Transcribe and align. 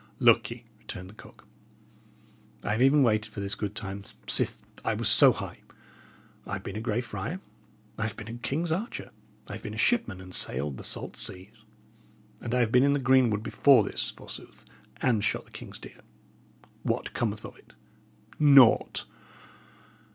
"Look 0.17 0.49
ye," 0.49 0.65
returned 0.79 1.11
the 1.11 1.13
cook, 1.13 1.45
"I 2.63 2.71
have 2.71 2.81
even 2.81 3.03
waited 3.03 3.31
for 3.31 3.39
this 3.39 3.53
good 3.53 3.75
time 3.75 4.01
sith 4.25 4.63
that 4.77 4.81
I 4.83 4.95
was 4.95 5.07
so 5.07 5.31
high. 5.31 5.59
I 6.47 6.53
have 6.53 6.63
been 6.63 6.75
a 6.75 6.81
grey 6.81 7.01
friar; 7.01 7.39
I 7.99 8.07
have 8.07 8.17
been 8.17 8.27
a 8.27 8.33
king's 8.33 8.71
archer; 8.71 9.11
I 9.47 9.53
have 9.53 9.61
been 9.61 9.75
a 9.75 9.77
shipman, 9.77 10.19
and 10.19 10.33
sailed 10.33 10.77
the 10.77 10.83
salt 10.83 11.17
seas; 11.17 11.53
and 12.41 12.55
I 12.55 12.61
have 12.61 12.71
been 12.71 12.81
in 12.81 12.95
greenwood 13.03 13.43
before 13.43 13.83
this, 13.83 14.09
forsooth! 14.09 14.65
and 15.03 15.23
shot 15.23 15.45
the 15.45 15.51
king's 15.51 15.77
deer. 15.77 16.01
What 16.81 17.13
cometh 17.13 17.45
of 17.45 17.55
it? 17.57 17.73
Naught! 18.39 19.05